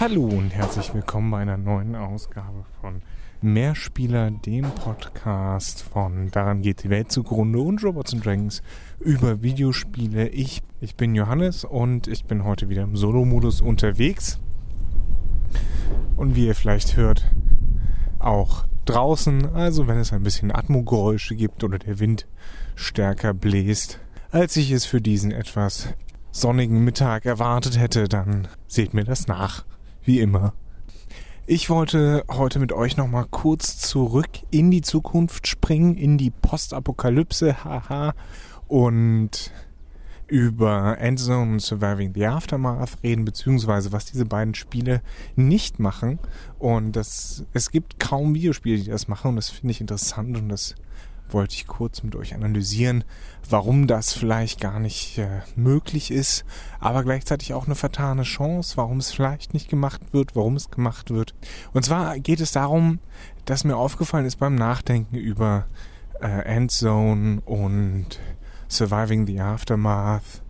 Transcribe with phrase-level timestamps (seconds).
[0.00, 3.02] Hallo und herzlich willkommen bei einer neuen Ausgabe von
[3.40, 8.62] Mehrspieler, dem Podcast von Daran geht die Welt zugrunde und Robots and Dragons
[9.00, 10.28] über Videospiele.
[10.28, 14.38] Ich, ich bin Johannes und ich bin heute wieder im Solo-Modus unterwegs.
[16.16, 17.28] Und wie ihr vielleicht hört,
[18.20, 22.28] auch draußen, also wenn es ein bisschen Atmogeräusche gibt oder der Wind
[22.76, 23.98] stärker bläst,
[24.30, 25.88] als ich es für diesen etwas
[26.30, 29.64] sonnigen Mittag erwartet hätte, dann seht mir das nach,
[30.08, 30.54] wie immer.
[31.46, 37.62] Ich wollte heute mit euch nochmal kurz zurück in die Zukunft springen, in die Postapokalypse,
[37.62, 38.14] haha,
[38.66, 39.52] und
[40.26, 45.02] über Endzone und Surviving the Aftermath reden, beziehungsweise was diese beiden Spiele
[45.36, 46.18] nicht machen.
[46.58, 50.48] Und das, es gibt kaum Videospiele, die das machen und das finde ich interessant und
[50.48, 50.74] das
[51.32, 53.04] wollte ich kurz mit euch analysieren,
[53.48, 56.44] warum das vielleicht gar nicht äh, möglich ist,
[56.80, 61.10] aber gleichzeitig auch eine vertane Chance, warum es vielleicht nicht gemacht wird, warum es gemacht
[61.10, 61.34] wird.
[61.72, 62.98] Und zwar geht es darum,
[63.44, 65.66] dass mir aufgefallen ist beim Nachdenken über
[66.20, 68.18] äh, Endzone und
[68.68, 70.42] Surviving the Aftermath,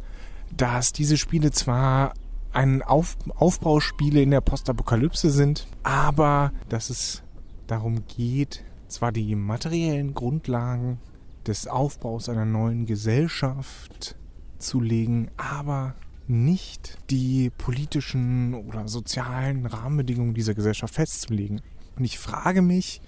[0.56, 2.14] dass diese Spiele zwar
[2.52, 7.22] ein Auf Aufbauspiele in der Postapokalypse sind, aber dass es
[7.66, 10.98] darum geht, zwar die materiellen Grundlagen
[11.46, 14.16] des Aufbaus einer neuen Gesellschaft
[14.58, 15.94] zu legen, aber
[16.26, 21.62] nicht die politischen oder sozialen Rahmenbedingungen dieser Gesellschaft festzulegen.
[21.96, 23.00] Und ich frage mich,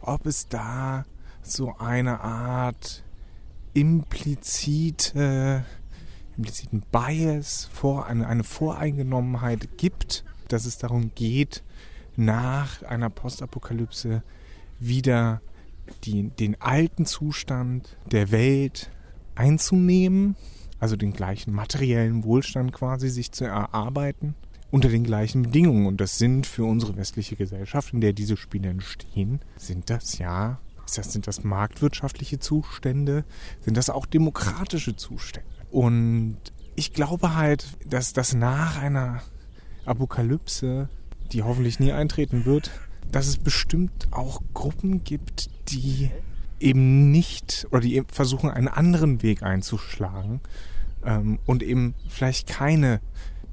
[0.00, 1.04] ob es da
[1.42, 3.02] so eine Art
[3.72, 5.64] implizite,
[6.36, 11.62] impliziten Bias, vor, eine, eine Voreingenommenheit gibt, dass es darum geht,
[12.16, 14.22] nach einer Postapokalypse
[14.78, 15.40] wieder
[16.04, 18.90] die, den alten Zustand der Welt
[19.34, 20.36] einzunehmen,
[20.78, 24.34] also den gleichen materiellen Wohlstand quasi sich zu erarbeiten
[24.70, 25.86] unter den gleichen Bedingungen.
[25.86, 30.58] Und das sind für unsere westliche Gesellschaft, in der diese Spiele entstehen, sind das ja,
[30.94, 33.24] das, sind das marktwirtschaftliche Zustände,
[33.60, 35.48] sind das auch demokratische Zustände.
[35.70, 36.36] Und
[36.74, 39.22] ich glaube halt, dass das nach einer
[39.84, 40.88] Apokalypse,
[41.32, 42.70] die hoffentlich nie eintreten wird,
[43.12, 46.10] dass es bestimmt auch Gruppen gibt, die
[46.60, 50.40] eben nicht oder die versuchen, einen anderen Weg einzuschlagen
[51.04, 53.00] ähm, und eben vielleicht keine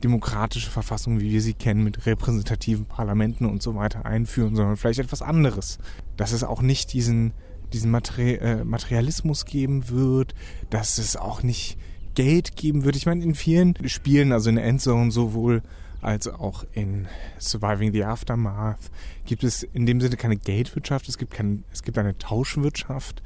[0.03, 4.99] demokratische Verfassung, wie wir sie kennen, mit repräsentativen Parlamenten und so weiter einführen, sondern vielleicht
[4.99, 5.77] etwas anderes.
[6.17, 7.31] Dass es auch nicht diesen,
[7.71, 10.33] diesen Materi äh, Materialismus geben wird,
[10.69, 11.77] dass es auch nicht
[12.15, 12.95] Geld geben wird.
[12.95, 15.63] Ich meine, in vielen Spielen, also in Endzone sowohl
[16.03, 17.07] als auch in
[17.39, 18.91] Surviving the Aftermath
[19.25, 23.23] gibt es in dem Sinne keine Geldwirtschaft, es gibt, kein, es gibt eine Tauschwirtschaft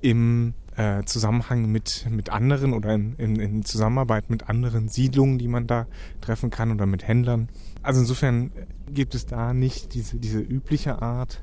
[0.00, 5.48] im äh, Zusammenhang mit, mit anderen oder in, in, in Zusammenarbeit mit anderen Siedlungen, die
[5.48, 5.86] man da
[6.20, 7.48] treffen kann oder mit Händlern.
[7.82, 8.52] Also insofern
[8.88, 11.42] gibt es da nicht diese, diese übliche Art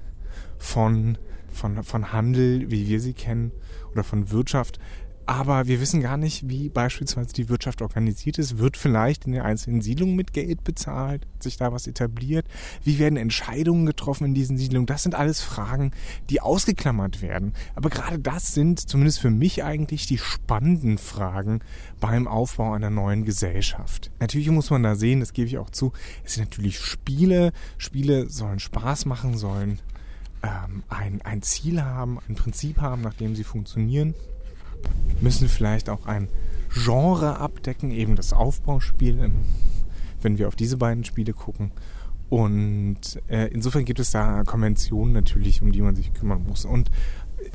[0.58, 1.18] von,
[1.50, 3.52] von, von Handel, wie wir sie kennen,
[3.92, 4.80] oder von Wirtschaft,
[5.28, 8.60] aber wir wissen gar nicht, wie beispielsweise die Wirtschaft organisiert ist.
[8.60, 11.28] Wird vielleicht in den einzelnen Siedlungen mit Geld bezahlt?
[11.34, 12.46] Hat sich da was etabliert?
[12.86, 14.86] Wie werden Entscheidungen getroffen in diesen Siedlungen?
[14.86, 15.92] Das sind alles Fragen,
[16.30, 17.54] die ausgeklammert werden.
[17.76, 21.60] Aber gerade das sind zumindest für mich eigentlich die spannenden Fragen
[22.00, 24.12] beim Aufbau einer neuen Gesellschaft.
[24.22, 25.92] Natürlich muss man da sehen, das gebe ich auch zu,
[26.24, 27.52] es sind natürlich Spiele.
[27.78, 29.80] Spiele sollen Spaß machen, sollen
[30.42, 34.16] ähm, ein, ein Ziel haben, ein Prinzip haben, nach dem sie funktionieren
[35.22, 36.28] müssen vielleicht auch ein
[36.74, 39.32] Genre abdecken, eben das Aufbauspiel,
[40.22, 41.72] wenn wir auf diese beiden Spiele gucken.
[42.30, 46.66] Und äh, insofern gibt es da Konventionen natürlich, um die man sich kümmern muss.
[46.66, 46.92] Und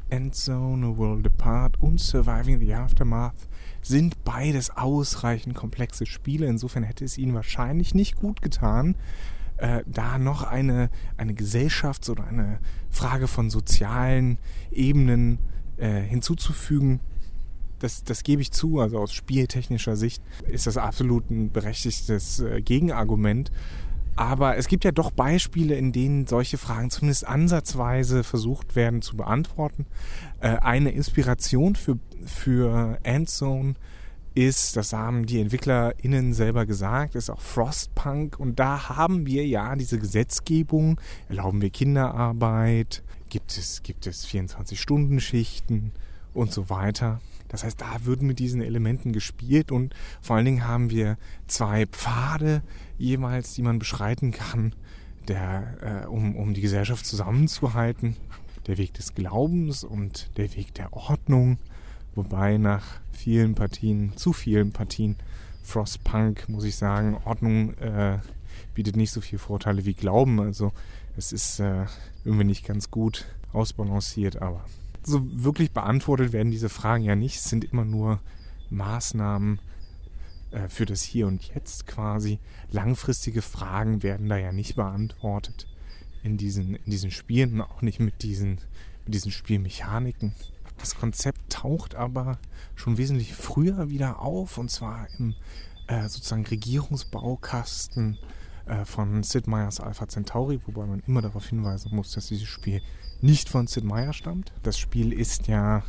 [0.09, 3.49] Endzone, A World Apart und Surviving the Aftermath
[3.82, 6.47] sind beides ausreichend komplexe Spiele.
[6.47, 8.94] Insofern hätte es ihnen wahrscheinlich nicht gut getan,
[9.58, 12.58] äh, da noch eine, eine Gesellschafts- oder eine
[12.91, 14.38] Frage von sozialen
[14.70, 15.38] Ebenen
[15.76, 17.00] äh, hinzuzufügen,
[17.82, 22.61] das, das gebe ich zu, also aus spieltechnischer Sicht ist das absolut ein berechtigtes äh,
[22.62, 23.50] Gegenargument.
[24.14, 29.17] Aber es gibt ja doch Beispiele, in denen solche Fragen zumindest ansatzweise versucht werden zu
[29.17, 29.87] beantworten.
[30.40, 33.75] Äh, eine Inspiration für, für Endzone
[34.34, 38.38] ist, das haben die EntwicklerInnen selber gesagt, ist auch Frostpunk.
[38.38, 45.93] Und da haben wir ja diese Gesetzgebung, erlauben wir Kinderarbeit, gibt es, gibt es 24-Stunden-Schichten
[46.34, 47.20] und so weiter.
[47.52, 51.87] Das heißt, da wird mit diesen Elementen gespielt und vor allen Dingen haben wir zwei
[51.87, 52.62] Pfade
[52.99, 54.75] jeweils, die man beschreiten kann,
[55.28, 58.16] der, äh, um, um die Gesellschaft zusammenzuhalten.
[58.66, 61.58] Der Weg des Glaubens und der Weg der Ordnung.
[62.14, 65.16] Wobei nach vielen Partien, zu vielen Partien,
[65.62, 68.19] Frostpunk, muss ich sagen, Ordnung äh,
[68.75, 70.40] bietet nicht so viele Vorteile wie Glauben.
[70.40, 70.72] Also
[71.16, 71.87] es ist äh,
[72.25, 74.64] irgendwie nicht ganz gut ausbalanciert, aber
[75.04, 77.37] so wirklich beantwortet werden diese Fragen ja nicht.
[77.37, 78.20] Es sind immer nur
[78.70, 79.60] Maßnahmen
[80.52, 82.38] äh, für das Hier und Jetzt quasi.
[82.70, 85.66] Langfristige Fragen werden da ja nicht beantwortet
[86.22, 88.58] in diesen, in diesen Spielen, auch nicht mit diesen,
[89.04, 90.34] mit diesen Spielmechaniken.
[90.78, 92.38] Das Konzept taucht aber
[92.75, 95.34] schon wesentlich früher wieder auf und zwar im
[95.87, 98.19] äh, sozusagen Regierungsbaukasten
[98.67, 102.82] äh, von Sid Meier's Alpha Centauri, wobei man immer darauf hinweisen muss, dass dieses Spiel
[103.20, 104.53] nicht von Sid Meier stammt.
[104.62, 105.82] Das Spiel ist ja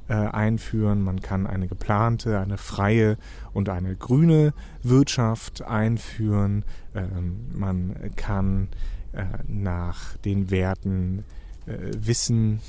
[0.10, 1.02] äh, einführen.
[1.02, 3.18] Man kann eine geplante, eine freie
[3.54, 4.54] und eine grüne
[4.84, 6.66] Wirtschaft einführen.
[6.96, 8.70] Ähm, man kann
[9.14, 11.24] äh, nach den Werten
[11.68, 12.60] äh, Wissen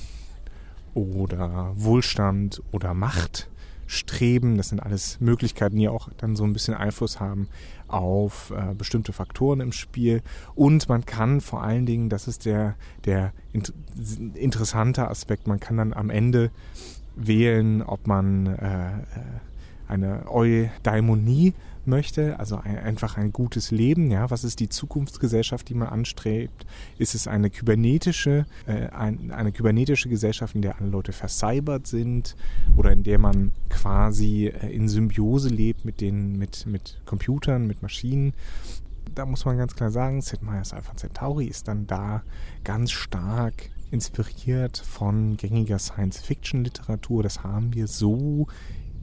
[0.95, 3.51] oder Wohlstand oder Macht
[3.91, 4.57] streben.
[4.57, 7.49] Das sind alles Möglichkeiten, die auch dann so ein bisschen Einfluss haben
[7.89, 10.23] auf äh, bestimmte Faktoren im Spiel.
[10.55, 13.73] Und man kann vor allen Dingen, das ist der, der int
[14.35, 16.51] interessante Aspekt, man kann dann am Ende
[17.17, 19.50] wählen, ob man äh, äh
[19.91, 21.55] eine Eudaimonie
[21.85, 24.11] möchte, also ein, einfach ein gutes Leben.
[24.11, 26.67] Ja, was ist die Zukunftsgesellschaft, die man anstrebt?
[26.99, 32.37] Ist es eine kybernetische, äh, ein, eine kybernetische Gesellschaft, in der alle Leute verscybert sind
[32.77, 37.83] oder in der man quasi äh, in Symbiose lebt mit den, mit, mit Computern, mit
[37.83, 38.35] Maschinen?
[39.15, 42.23] Da muss man ganz klar sagen, Sid Meier's Alpha Centauri ist dann da
[42.63, 47.25] ganz stark inspiriert von gängiger Science-Fiction-Literatur.
[47.25, 48.47] Das haben wir so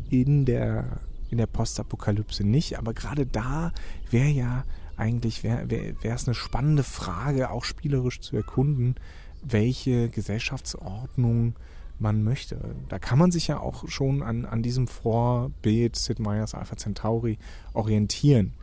[0.09, 0.99] in der
[1.29, 3.73] in der Postapokalypse nicht, aber gerade da
[4.09, 4.63] wäre ja
[4.95, 8.95] eigentlich, wäre wär, es eine spannende Frage, auch spielerisch zu erkunden,
[9.43, 11.55] welche Gesellschaftsordnung
[11.99, 12.75] man möchte.
[12.89, 17.37] Da kann man sich ja auch schon an, an diesem Vorbild Sid Meier's Alpha Centauri
[17.73, 18.53] orientieren.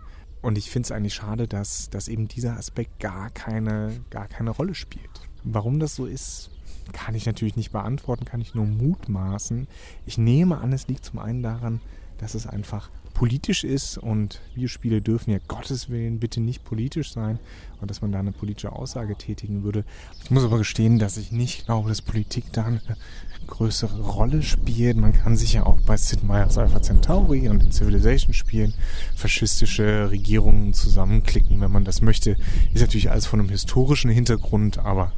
[0.42, 4.50] Und ich finde es eigentlich schade, dass, dass eben dieser Aspekt gar keine, gar keine
[4.50, 5.28] Rolle spielt.
[5.42, 6.50] Warum das so ist,
[6.92, 9.66] kann ich natürlich nicht beantworten, kann ich nur mutmaßen.
[10.06, 11.80] Ich nehme an, es liegt zum einen daran,
[12.18, 17.38] dass es einfach politisch ist und Videospiele dürfen ja Gottes Willen bitte nicht politisch sein
[17.80, 19.84] und dass man da eine politische Aussage tätigen würde.
[20.24, 22.80] Ich muss aber gestehen, dass ich nicht glaube, dass Politik da eine
[23.46, 24.96] größere Rolle spielt.
[24.96, 28.74] Man kann sich ja auch bei Sid Meier's Alpha Centauri und den Civilization spielen
[29.14, 32.36] faschistische Regierungen zusammenklicken, wenn man das möchte.
[32.72, 35.12] Ist natürlich alles von einem historischen Hintergrund, aber.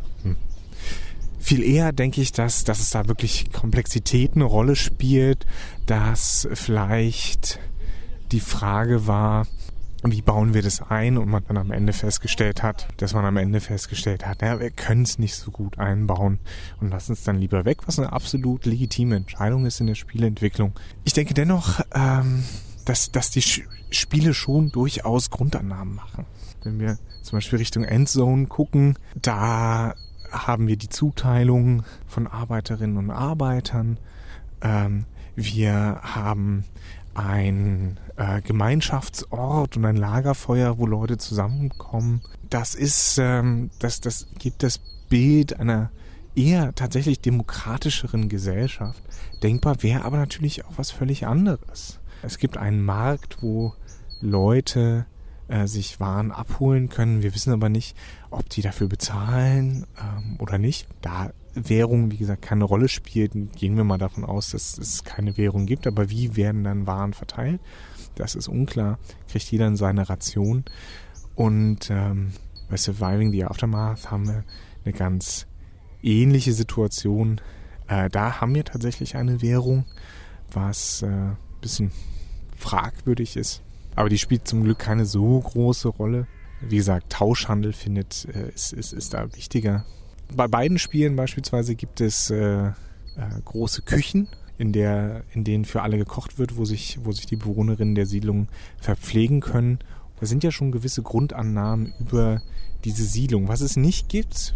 [1.46, 5.46] Viel eher denke ich, dass, dass es da wirklich Komplexität eine Rolle spielt,
[5.86, 7.60] dass vielleicht
[8.32, 9.46] die Frage war,
[10.02, 13.36] wie bauen wir das ein und man dann am Ende festgestellt hat, dass man am
[13.36, 16.40] Ende festgestellt hat, naja, wir können es nicht so gut einbauen
[16.80, 20.72] und lassen es dann lieber weg, was eine absolut legitime Entscheidung ist in der Spieleentwicklung.
[21.04, 22.42] Ich denke dennoch, ähm,
[22.86, 23.44] dass, dass die
[23.92, 26.26] Spiele schon durchaus Grundannahmen machen.
[26.64, 29.94] Wenn wir zum Beispiel Richtung Endzone gucken, da
[30.36, 33.98] haben wir die Zuteilung von Arbeiterinnen und Arbeitern.
[34.60, 36.64] Ähm, wir haben
[37.14, 42.22] ein äh, Gemeinschaftsort und ein Lagerfeuer, wo Leute zusammenkommen.
[42.50, 45.90] Das ist, ähm, das, das gibt das Bild einer
[46.34, 49.02] eher tatsächlich demokratischeren Gesellschaft.
[49.42, 51.98] Denkbar wäre aber natürlich auch was völlig anderes.
[52.22, 53.74] Es gibt einen Markt, wo
[54.20, 55.06] Leute
[55.48, 57.22] äh, sich Waren abholen können.
[57.22, 57.96] Wir wissen aber nicht,
[58.30, 60.88] ob die dafür bezahlen ähm, oder nicht.
[61.02, 65.36] Da Währung, wie gesagt, keine Rolle spielt, gehen wir mal davon aus, dass es keine
[65.36, 65.86] Währung gibt.
[65.86, 67.60] Aber wie werden dann Waren verteilt?
[68.14, 68.98] Das ist unklar.
[69.28, 70.64] Kriegt jeder in seine Ration.
[71.34, 72.32] Und ähm,
[72.68, 74.44] bei Surviving the Aftermath haben wir
[74.84, 75.46] eine ganz
[76.02, 77.40] ähnliche Situation.
[77.88, 79.84] Äh, da haben wir tatsächlich eine Währung,
[80.52, 81.90] was äh, ein bisschen
[82.56, 83.62] fragwürdig ist.
[83.96, 86.26] Aber die spielt zum Glück keine so große Rolle.
[86.60, 89.84] Wie gesagt, Tauschhandel findet, äh, ist, ist, ist da wichtiger.
[90.34, 92.72] Bei beiden Spielen beispielsweise gibt es äh, äh,
[93.44, 97.36] große Küchen, in, der, in denen für alle gekocht wird, wo sich, wo sich die
[97.36, 98.48] Bewohnerinnen der Siedlung
[98.78, 99.78] verpflegen können.
[100.20, 102.42] Da sind ja schon gewisse Grundannahmen über
[102.84, 103.48] diese Siedlung.
[103.48, 104.54] Was es nicht gibt,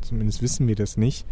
[0.00, 1.26] zumindest wissen wir das nicht,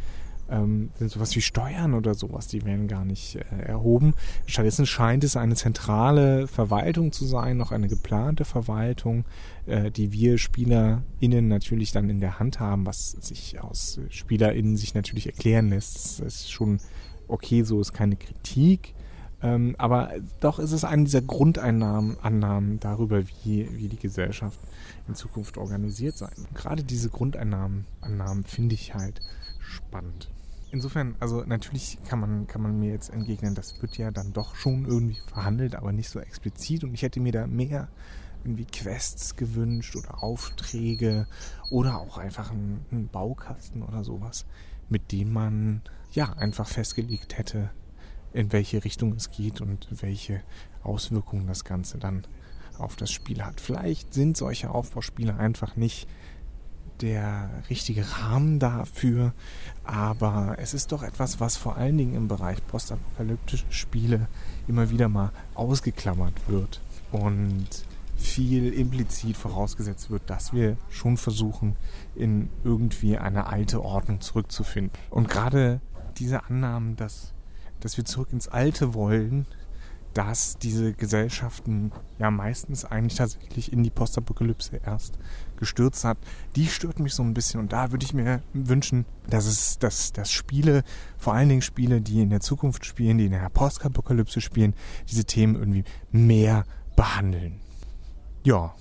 [0.50, 4.14] ähm, sowas wie Steuern oder sowas, die werden gar nicht äh, erhoben.
[4.46, 9.24] Stattdessen scheint es eine zentrale Verwaltung zu sein, noch eine geplante Verwaltung,
[9.66, 14.94] äh, die wir SpielerInnen natürlich dann in der Hand haben, was sich aus SpielerInnen sich
[14.94, 16.20] natürlich erklären lässt.
[16.20, 16.78] Das ist schon
[17.28, 18.94] okay, so ist keine Kritik.
[19.42, 24.58] Ähm, aber doch ist es eine dieser Grundeinnahmen Annahmen darüber, wie, wie die Gesellschaft
[25.08, 26.46] in Zukunft organisiert sein.
[26.54, 29.20] Gerade diese Grundeinnahmen Annahmen finde ich halt
[29.60, 30.30] spannend.
[30.72, 34.56] Insofern, also natürlich kann man, kann man mir jetzt entgegnen, das wird ja dann doch
[34.56, 36.84] schon irgendwie verhandelt, aber nicht so explizit.
[36.84, 37.88] Und ich hätte mir da mehr
[38.44, 41.26] irgendwie Quests gewünscht oder Aufträge
[41.70, 44.44] oder auch einfach einen, einen Baukasten oder sowas,
[44.88, 45.82] mit dem man
[46.12, 47.70] ja einfach festgelegt hätte,
[48.32, 50.42] in welche Richtung es geht und welche
[50.82, 52.26] Auswirkungen das Ganze dann
[52.78, 53.60] auf das Spiel hat.
[53.60, 56.08] Vielleicht sind solche Aufbauspiele einfach nicht
[57.02, 59.32] der richtige Rahmen dafür,
[59.84, 64.28] aber es ist doch etwas, was vor allen Dingen im Bereich postapokalyptische Spiele
[64.68, 66.80] immer wieder mal ausgeklammert wird
[67.12, 67.68] und
[68.16, 71.76] viel implizit vorausgesetzt wird, dass wir schon versuchen,
[72.14, 74.92] in irgendwie eine alte Ordnung zurückzufinden.
[75.10, 75.80] Und gerade
[76.16, 77.34] diese Annahmen, dass,
[77.80, 79.46] dass wir zurück ins Alte wollen,
[80.16, 85.18] dass diese Gesellschaften ja meistens eigentlich tatsächlich in die Postapokalypse erst
[85.58, 86.16] gestürzt hat,
[86.56, 87.60] die stört mich so ein bisschen.
[87.60, 90.84] Und da würde ich mir wünschen, dass es, dass, dass Spiele,
[91.18, 94.72] vor allen Dingen Spiele, die in der Zukunft spielen, die in der Postapokalypse spielen,
[95.06, 96.64] diese Themen irgendwie mehr
[96.96, 97.60] behandeln.
[98.42, 98.74] Ja,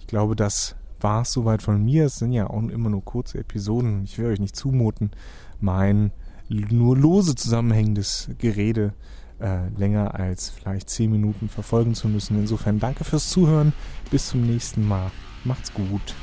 [0.00, 2.06] ich glaube, das war es soweit von mir.
[2.06, 4.02] Es sind ja auch immer nur kurze Episoden.
[4.02, 5.12] Ich will euch nicht zumuten,
[5.60, 6.10] mein
[6.48, 8.94] nur lose zusammenhängendes Gerede
[9.40, 12.38] äh, länger als vielleicht 10 Minuten verfolgen zu müssen.
[12.38, 13.72] Insofern danke fürs Zuhören.
[14.10, 15.10] Bis zum nächsten Mal.
[15.44, 16.14] Macht's gut.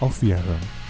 [0.00, 0.83] Auf Wiederhören.